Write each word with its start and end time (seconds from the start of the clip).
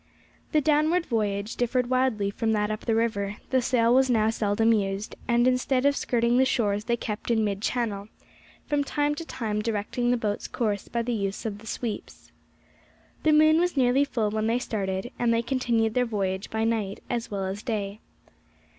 The 0.51 0.61
downward 0.61 1.05
voyage 1.05 1.57
differed 1.57 1.87
widely 1.91 2.31
from 2.31 2.53
that 2.53 2.71
up 2.71 2.85
the 2.85 2.95
river; 2.95 3.35
the 3.51 3.61
sail 3.61 3.93
was 3.93 4.09
now 4.09 4.31
seldom 4.31 4.73
used, 4.73 5.13
and 5.27 5.47
instead 5.47 5.85
of 5.85 5.95
skirting 5.95 6.37
the 6.37 6.43
shores 6.43 6.85
they 6.85 6.97
kept 6.97 7.29
in 7.29 7.43
mid 7.43 7.61
channel, 7.61 8.07
from 8.65 8.83
time 8.83 9.13
to 9.13 9.23
time 9.23 9.61
directing 9.61 10.09
the 10.09 10.17
boat's 10.17 10.47
course 10.47 10.87
by 10.87 11.03
the 11.03 11.13
use 11.13 11.45
of 11.45 11.59
the 11.59 11.67
sweeps. 11.67 12.31
The 13.21 13.31
moon 13.31 13.59
was 13.59 13.77
nearly 13.77 14.03
full 14.03 14.31
when 14.31 14.47
they 14.47 14.57
started, 14.57 15.11
and 15.19 15.31
they 15.31 15.43
continued 15.43 15.93
their 15.93 16.05
voyage 16.05 16.49
by 16.49 16.63
night 16.63 17.03
as 17.07 17.29
well 17.29 17.45
as 17.45 17.61
day. 17.61 17.99